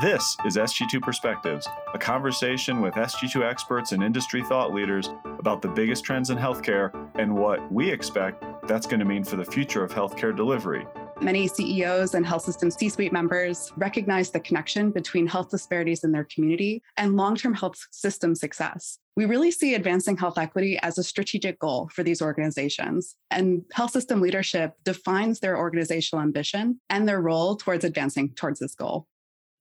[0.00, 5.68] This is SG2 Perspectives, a conversation with SG2 experts and industry thought leaders about the
[5.68, 9.84] biggest trends in healthcare and what we expect that's going to mean for the future
[9.84, 10.86] of healthcare delivery.
[11.20, 16.12] Many CEOs and health system C suite members recognize the connection between health disparities in
[16.12, 18.98] their community and long term health system success.
[19.16, 23.16] We really see advancing health equity as a strategic goal for these organizations.
[23.30, 28.74] And health system leadership defines their organizational ambition and their role towards advancing towards this
[28.74, 29.06] goal.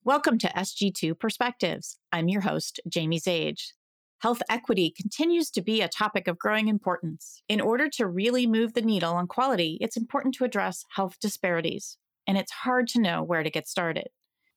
[0.10, 1.96] Welcome to SG2 Perspectives.
[2.12, 3.74] I'm your host, Jamie Zage.
[4.24, 7.44] Health equity continues to be a topic of growing importance.
[7.48, 12.00] In order to really move the needle on quality, it's important to address health disparities,
[12.26, 14.08] and it's hard to know where to get started.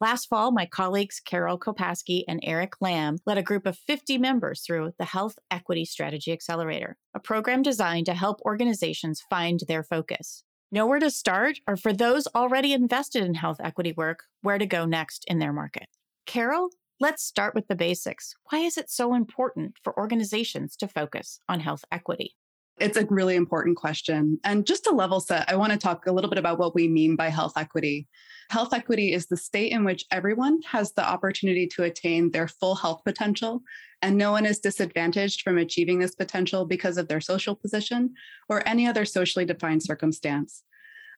[0.01, 4.63] Last fall, my colleagues Carol Kopaski and Eric Lamb led a group of 50 members
[4.63, 10.45] through the Health Equity Strategy Accelerator, a program designed to help organizations find their focus
[10.73, 14.67] know where to start, or for those already invested in health equity work, where to
[14.67, 15.87] go next in their market.
[16.27, 18.35] Carol, let's start with the basics.
[18.51, 22.35] Why is it so important for organizations to focus on health equity?
[22.83, 24.41] It's a really important question.
[24.43, 26.89] And just to level set, I want to talk a little bit about what we
[26.89, 28.09] mean by health equity.
[28.51, 32.75] Health equity is the state in which everyone has the opportunity to attain their full
[32.75, 33.63] health potential,
[34.03, 38.15] and no one is disadvantaged from achieving this potential because of their social position
[38.49, 40.65] or any other socially defined circumstance.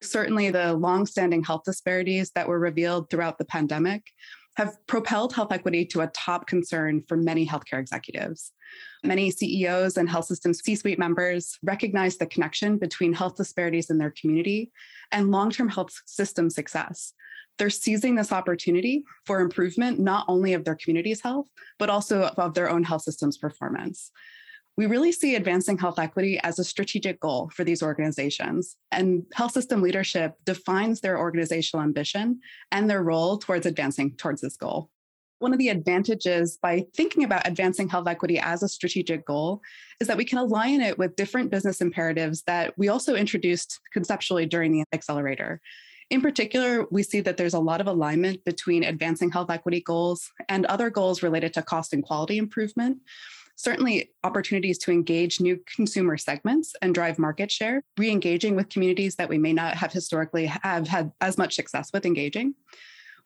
[0.02, 4.02] Certainly, the longstanding health disparities that were revealed throughout the pandemic
[4.56, 8.52] have propelled health equity to a top concern for many healthcare executives.
[9.02, 13.98] Many CEOs and health system C suite members recognize the connection between health disparities in
[13.98, 14.72] their community
[15.12, 17.12] and long term health system success.
[17.58, 22.54] They're seizing this opportunity for improvement, not only of their community's health, but also of
[22.54, 24.10] their own health system's performance.
[24.76, 28.76] We really see advancing health equity as a strategic goal for these organizations.
[28.90, 32.40] And health system leadership defines their organizational ambition
[32.72, 34.90] and their role towards advancing towards this goal.
[35.38, 39.60] One of the advantages by thinking about advancing health equity as a strategic goal
[40.00, 44.46] is that we can align it with different business imperatives that we also introduced conceptually
[44.46, 45.60] during the accelerator.
[46.10, 50.30] In particular, we see that there's a lot of alignment between advancing health equity goals
[50.48, 52.98] and other goals related to cost and quality improvement
[53.56, 59.28] certainly opportunities to engage new consumer segments and drive market share, re-engaging with communities that
[59.28, 62.54] we may not have historically have had as much success with engaging.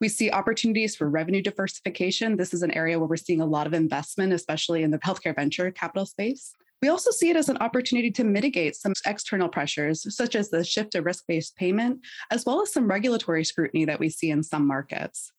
[0.01, 2.37] We see opportunities for revenue diversification.
[2.37, 5.35] This is an area where we're seeing a lot of investment, especially in the healthcare
[5.35, 6.53] venture capital space.
[6.81, 10.63] We also see it as an opportunity to mitigate some external pressures, such as the
[10.63, 12.01] shift to risk based payment,
[12.31, 15.33] as well as some regulatory scrutiny that we see in some markets.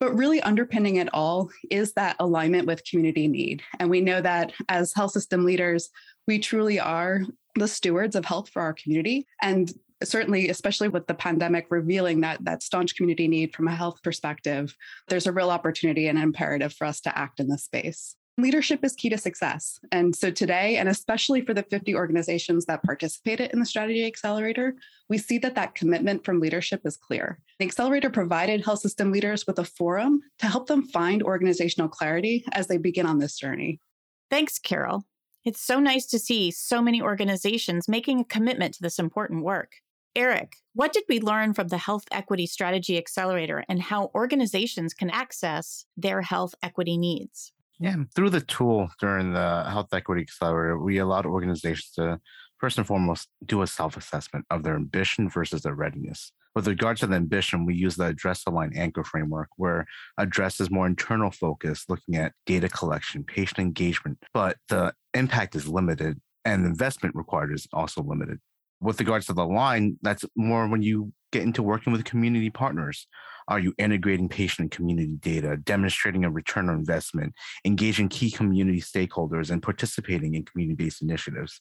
[0.00, 3.62] But really underpinning it all is that alignment with community need.
[3.78, 5.90] And we know that as health system leaders,
[6.26, 7.22] we truly are
[7.54, 9.26] the stewards of health for our community.
[9.40, 9.72] And
[10.02, 14.76] certainly, especially with the pandemic revealing that, that staunch community need from a health perspective,
[15.08, 18.16] there's a real opportunity and imperative for us to act in this space.
[18.36, 19.78] Leadership is key to success.
[19.92, 24.74] And so today, and especially for the 50 organizations that participated in the Strategy Accelerator,
[25.08, 27.38] we see that that commitment from leadership is clear.
[27.60, 32.44] The Accelerator provided health system leaders with a forum to help them find organizational clarity
[32.50, 33.78] as they begin on this journey.
[34.30, 35.04] Thanks, Carol.
[35.44, 39.74] It's so nice to see so many organizations making a commitment to this important work.
[40.16, 45.10] Eric, what did we learn from the Health Equity Strategy Accelerator and how organizations can
[45.10, 47.52] access their health equity needs?
[47.80, 52.20] Yeah, through the tool during the Health Equity Accelerator, we allowed organizations to
[52.58, 56.32] first and foremost do a self assessment of their ambition versus their readiness.
[56.54, 59.86] With regards to the ambition, we use the address aligned anchor framework, where
[60.18, 65.66] address is more internal focus, looking at data collection, patient engagement, but the impact is
[65.66, 68.38] limited and the investment required is also limited.
[68.80, 73.08] With regards to the line, that's more when you get into working with community partners
[73.48, 77.34] are you integrating patient and community data, demonstrating a return on investment,
[77.64, 81.60] engaging key community stakeholders, and participating in community based initiatives?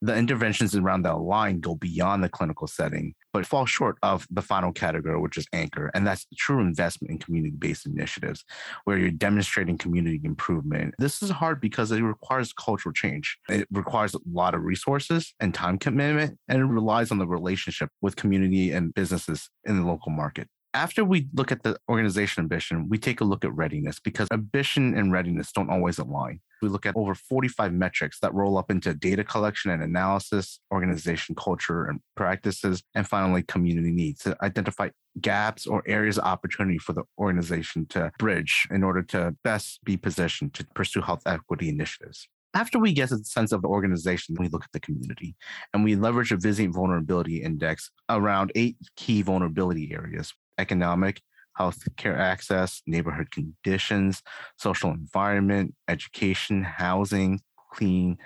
[0.00, 4.42] The interventions around that line go beyond the clinical setting, but fall short of the
[4.42, 5.90] final category, which is anchor.
[5.94, 8.44] And that's true investment in community based initiatives
[8.84, 10.94] where you're demonstrating community improvement.
[10.98, 13.38] This is hard because it requires cultural change.
[13.48, 17.90] It requires a lot of resources and time commitment, and it relies on the relationship
[18.00, 22.88] with community and businesses in the local market after we look at the organization ambition,
[22.88, 26.40] we take a look at readiness because ambition and readiness don't always align.
[26.62, 31.34] We look at over 45 metrics that roll up into data collection and analysis, organization
[31.34, 34.90] culture and practices, and finally, community needs to identify
[35.20, 39.96] gaps or areas of opportunity for the organization to bridge in order to best be
[39.96, 42.28] positioned to pursue health equity initiatives.
[42.52, 45.36] After we get a sense of the organization, we look at the community
[45.72, 51.20] and we leverage a Vizient vulnerability index around eight key vulnerability areas economic,
[51.58, 54.22] healthcare access, neighborhood conditions,
[54.56, 57.40] social environment, education, housing,
[57.72, 58.16] clean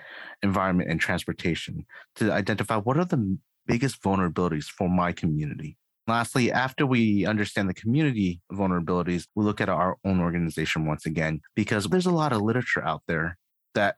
[0.41, 1.85] environment, and transportation
[2.15, 3.37] to identify what are the
[3.67, 5.77] biggest vulnerabilities for my community.
[6.07, 11.41] Lastly, after we understand the community vulnerabilities, we look at our own organization once again,
[11.55, 13.37] because there's a lot of literature out there
[13.73, 13.95] that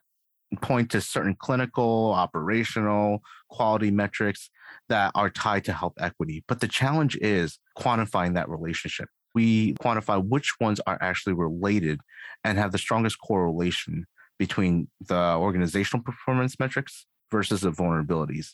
[0.61, 4.49] point to certain clinical, operational, quality metrics
[4.89, 6.43] that are tied to health equity.
[6.47, 9.09] But the challenge is quantifying that relationship.
[9.35, 11.99] We quantify which ones are actually related
[12.43, 14.05] and have the strongest correlation
[14.39, 18.53] between the organizational performance metrics versus the vulnerabilities.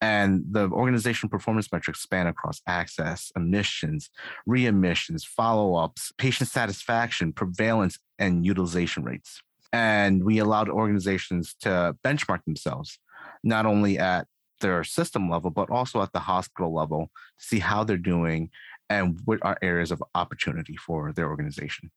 [0.00, 4.10] And the organizational performance metrics span across access, admissions,
[4.48, 9.40] readmissions, follow ups, patient satisfaction, prevalence, and utilization rates.
[9.72, 12.98] And we allowed organizations to benchmark themselves,
[13.42, 14.26] not only at
[14.60, 18.50] their system level, but also at the hospital level to see how they're doing
[18.90, 21.90] and what are areas of opportunity for their organization.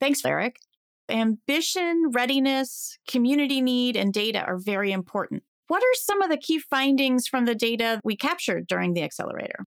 [0.00, 0.58] Thanks, Eric.
[1.08, 5.44] Ambition, readiness, community need, and data are very important.
[5.68, 9.64] What are some of the key findings from the data we captured during the accelerator?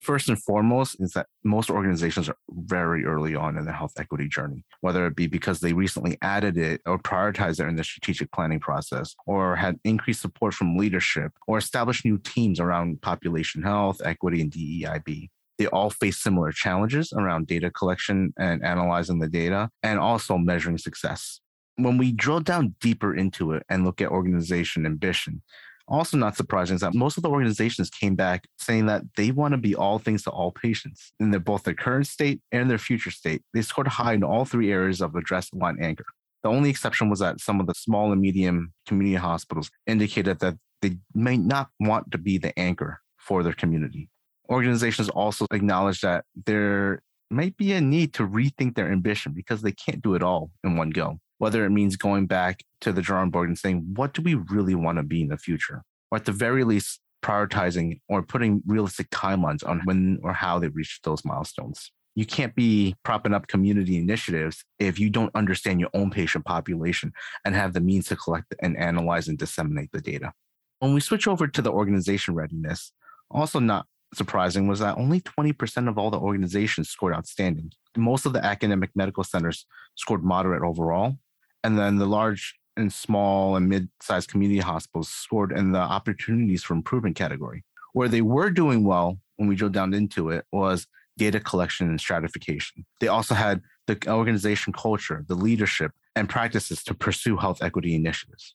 [0.00, 4.28] First and foremost is that most organizations are very early on in their health equity
[4.28, 8.30] journey, whether it be because they recently added it or prioritized it in the strategic
[8.30, 14.00] planning process, or had increased support from leadership, or established new teams around population health,
[14.04, 15.28] equity, and DEIB
[15.58, 20.78] they all face similar challenges around data collection and analyzing the data and also measuring
[20.78, 21.40] success.
[21.76, 25.42] When we drill down deeper into it and look at organization ambition,
[25.88, 29.52] also not surprising is that most of the organizations came back saying that they want
[29.52, 32.78] to be all things to all patients in their, both their current state and their
[32.78, 33.42] future state.
[33.54, 36.06] They scored high in all three areas of address align anchor.
[36.42, 40.56] The only exception was that some of the small and medium community hospitals indicated that
[40.82, 44.08] they may not want to be the anchor for their community
[44.50, 49.72] organizations also acknowledge that there might be a need to rethink their ambition because they
[49.72, 51.18] can't do it all in one go.
[51.38, 54.74] Whether it means going back to the drawing board and saying, what do we really
[54.74, 55.82] want to be in the future?
[56.10, 60.68] Or at the very least, prioritizing or putting realistic timelines on when or how they
[60.68, 61.90] reach those milestones.
[62.14, 67.12] You can't be propping up community initiatives if you don't understand your own patient population
[67.44, 70.32] and have the means to collect and analyze and disseminate the data.
[70.80, 72.92] When we switch over to the organization readiness,
[73.30, 77.70] also not surprising was that only 20% of all the organizations scored outstanding.
[77.96, 81.18] Most of the academic medical centers scored moderate overall.
[81.64, 86.62] And then the large and small and mid sized community hospitals scored in the opportunities
[86.62, 87.64] for improvement category.
[87.92, 92.00] Where they were doing well when we drilled down into it was data collection and
[92.00, 92.86] stratification.
[93.00, 98.54] They also had the organization culture, the leadership, and practices to pursue health equity initiatives.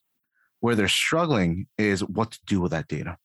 [0.62, 3.18] Where they're struggling is what to do with that data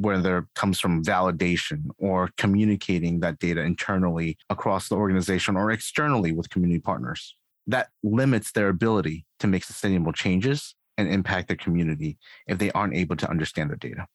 [0.00, 6.32] whether it comes from validation or communicating that data internally across the organization or externally
[6.32, 7.36] with community partners.
[7.66, 12.96] That limits their ability to make sustainable changes and impact their community if they aren't
[12.96, 14.06] able to understand their data.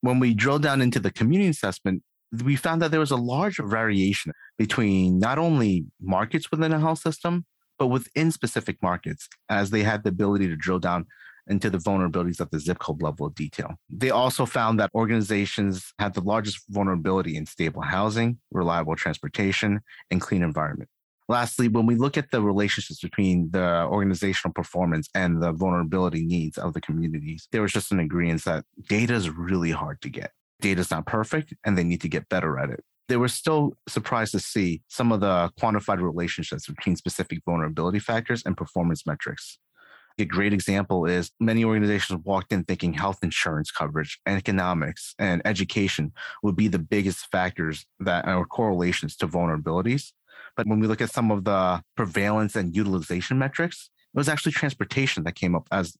[0.00, 2.02] When we drill down into the community assessment,
[2.44, 7.00] we found that there was a large variation between not only markets within a health
[7.00, 7.44] system,
[7.78, 11.06] but within specific markets, as they had the ability to drill down
[11.48, 13.74] into the vulnerabilities at the zip code level of detail.
[13.88, 19.80] They also found that organizations had the largest vulnerability in stable housing, reliable transportation,
[20.10, 20.88] and clean environment.
[21.30, 26.58] Lastly, when we look at the relationships between the organizational performance and the vulnerability needs
[26.58, 30.32] of the communities, there was just an agreement that data is really hard to get.
[30.60, 32.82] Data is not perfect and they need to get better at it.
[33.08, 38.42] They were still surprised to see some of the quantified relationships between specific vulnerability factors
[38.44, 39.56] and performance metrics.
[40.18, 45.40] A great example is many organizations walked in thinking health insurance coverage, and economics, and
[45.44, 50.10] education would be the biggest factors that are correlations to vulnerabilities.
[50.56, 54.52] But when we look at some of the prevalence and utilization metrics, it was actually
[54.52, 55.96] transportation that came up as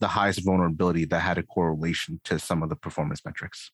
[0.00, 3.70] the highest vulnerability that had a correlation to some of the performance metrics.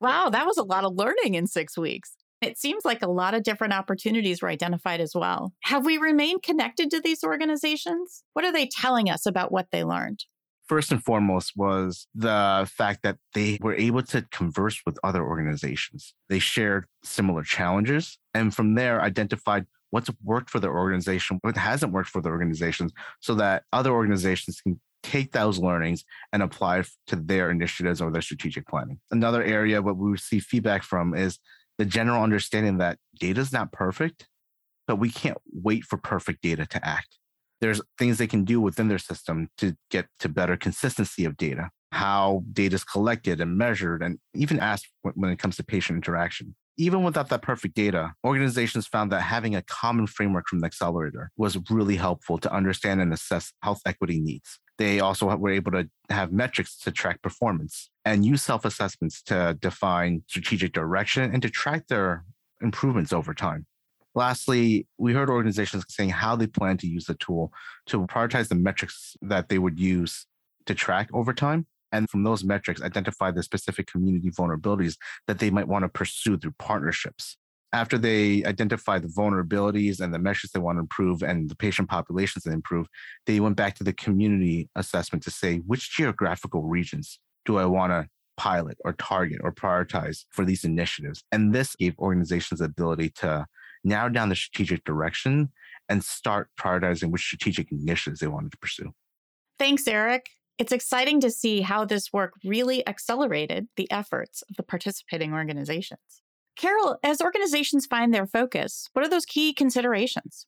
[0.00, 2.16] Wow, that was a lot of learning in six weeks.
[2.42, 5.54] It seems like a lot of different opportunities were identified as well.
[5.62, 8.22] Have we remained connected to these organizations?
[8.34, 10.24] What are they telling us about what they learned?
[10.66, 16.14] First and foremost was the fact that they were able to converse with other organizations.
[16.28, 21.92] They shared similar challenges and from there identified what's worked for their organization, what hasn't
[21.92, 27.16] worked for their organizations, so that other organizations can take those learnings and apply to
[27.16, 28.98] their initiatives or their strategic planning.
[29.10, 31.38] Another area what we receive feedback from is
[31.78, 34.28] the general understanding that data is not perfect,
[34.88, 37.18] but we can't wait for perfect data to act.
[37.60, 41.70] There's things they can do within their system to get to better consistency of data,
[41.92, 46.54] how data is collected and measured, and even asked when it comes to patient interaction.
[46.76, 51.30] even without that perfect data, organizations found that having a common framework from the accelerator
[51.36, 54.58] was really helpful to understand and assess health equity needs.
[54.76, 59.56] They also were able to have metrics to track performance and use self assessments to
[59.60, 62.24] define strategic direction and to track their
[62.60, 63.66] improvements over time.
[64.14, 67.52] Lastly, we heard organizations saying how they plan to use the tool
[67.86, 70.26] to prioritize the metrics that they would use
[70.66, 71.66] to track over time.
[71.90, 76.36] And from those metrics, identify the specific community vulnerabilities that they might want to pursue
[76.36, 77.36] through partnerships.
[77.72, 81.88] After they identify the vulnerabilities and the measures they want to improve and the patient
[81.88, 82.86] populations they improve,
[83.26, 87.92] they went back to the community assessment to say which geographical regions do I want
[87.92, 91.24] to pilot or target or prioritize for these initiatives.
[91.32, 93.46] And this gave organizations the ability to
[93.84, 95.50] narrow down the strategic direction
[95.88, 98.92] and start prioritizing which strategic initiatives they wanted to pursue.
[99.58, 100.30] Thanks, Eric.
[100.58, 106.22] It's exciting to see how this work really accelerated the efforts of the participating organizations.
[106.56, 110.46] Carol, as organizations find their focus, what are those key considerations?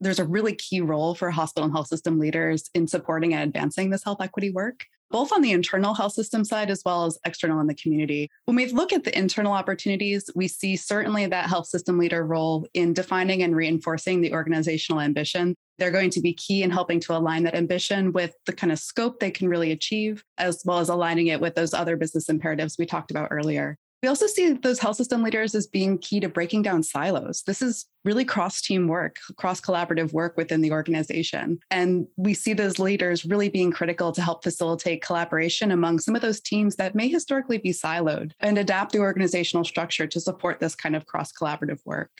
[0.00, 3.90] There's a really key role for hospital and health system leaders in supporting and advancing
[3.90, 7.60] this health equity work both on the internal health system side as well as external
[7.60, 8.28] in the community.
[8.44, 12.66] When we look at the internal opportunities, we see certainly that health system leader role
[12.74, 15.54] in defining and reinforcing the organizational ambition.
[15.78, 18.78] They're going to be key in helping to align that ambition with the kind of
[18.78, 22.76] scope they can really achieve, as well as aligning it with those other business imperatives
[22.78, 23.78] we talked about earlier.
[24.02, 27.42] We also see those health system leaders as being key to breaking down silos.
[27.42, 31.58] This is really cross team work, cross collaborative work within the organization.
[31.70, 36.22] And we see those leaders really being critical to help facilitate collaboration among some of
[36.22, 40.76] those teams that may historically be siloed and adapt the organizational structure to support this
[40.76, 42.10] kind of cross collaborative work.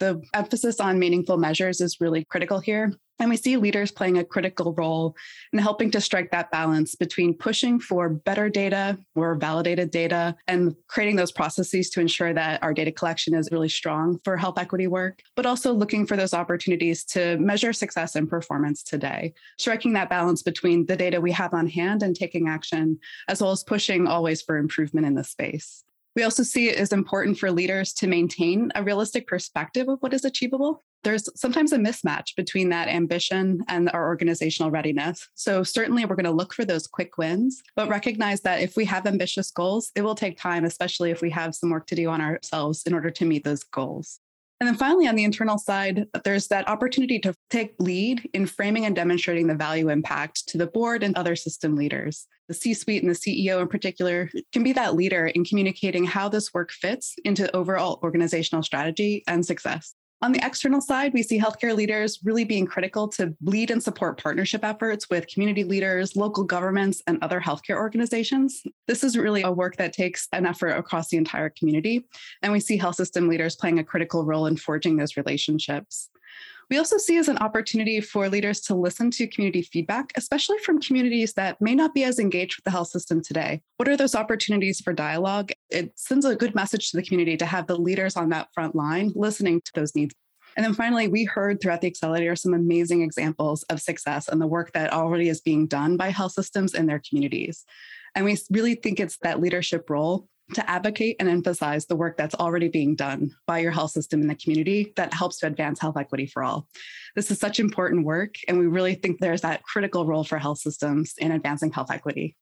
[0.00, 2.92] The emphasis on meaningful measures is really critical here.
[3.22, 5.14] And we see leaders playing a critical role
[5.52, 10.74] in helping to strike that balance between pushing for better data or validated data and
[10.88, 14.88] creating those processes to ensure that our data collection is really strong for health equity
[14.88, 20.10] work, but also looking for those opportunities to measure success and performance today, striking that
[20.10, 24.08] balance between the data we have on hand and taking action, as well as pushing
[24.08, 25.84] always for improvement in the space.
[26.14, 30.12] We also see it as important for leaders to maintain a realistic perspective of what
[30.12, 30.84] is achievable.
[31.04, 35.28] There's sometimes a mismatch between that ambition and our organizational readiness.
[35.34, 38.84] So, certainly, we're going to look for those quick wins, but recognize that if we
[38.84, 42.08] have ambitious goals, it will take time, especially if we have some work to do
[42.08, 44.20] on ourselves in order to meet those goals.
[44.62, 48.86] And then finally, on the internal side, there's that opportunity to take lead in framing
[48.86, 52.28] and demonstrating the value impact to the board and other system leaders.
[52.46, 56.28] The C suite and the CEO in particular can be that leader in communicating how
[56.28, 59.96] this work fits into overall organizational strategy and success.
[60.22, 64.22] On the external side, we see healthcare leaders really being critical to lead and support
[64.22, 68.62] partnership efforts with community leaders, local governments, and other healthcare organizations.
[68.86, 72.06] This is really a work that takes an effort across the entire community.
[72.40, 76.08] And we see health system leaders playing a critical role in forging those relationships.
[76.72, 80.80] We also see as an opportunity for leaders to listen to community feedback, especially from
[80.80, 83.60] communities that may not be as engaged with the health system today.
[83.76, 85.52] What are those opportunities for dialogue?
[85.68, 88.74] It sends a good message to the community to have the leaders on that front
[88.74, 90.14] line listening to those needs.
[90.56, 94.46] And then finally, we heard throughout the accelerator some amazing examples of success and the
[94.46, 97.66] work that already is being done by health systems in their communities.
[98.14, 102.34] And we really think it's that leadership role to advocate and emphasize the work that's
[102.34, 105.96] already being done by your health system in the community that helps to advance health
[105.96, 106.68] equity for all.
[107.16, 110.58] This is such important work, and we really think there's that critical role for health
[110.58, 112.36] systems in advancing health equity.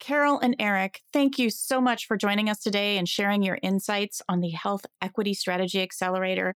[0.00, 4.20] Carol and Eric, thank you so much for joining us today and sharing your insights
[4.28, 6.54] on the Health Equity Strategy Accelerator.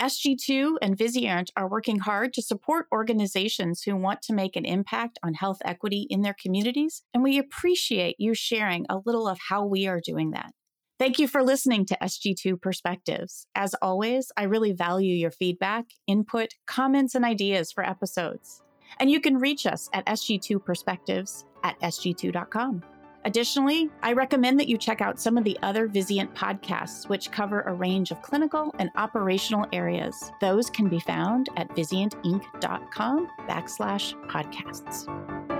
[0.00, 5.18] SG2 and Vizient are working hard to support organizations who want to make an impact
[5.22, 9.66] on health equity in their communities, and we appreciate you sharing a little of how
[9.66, 10.52] we are doing that.
[10.98, 13.46] Thank you for listening to SG2 Perspectives.
[13.54, 18.62] As always, I really value your feedback, input, comments, and ideas for episodes.
[18.98, 22.82] And you can reach us at SG2 Perspectives at sg2.com.
[23.24, 27.60] Additionally, I recommend that you check out some of the other Vizient podcasts, which cover
[27.62, 30.32] a range of clinical and operational areas.
[30.40, 35.59] Those can be found at vizientinc.com backslash podcasts.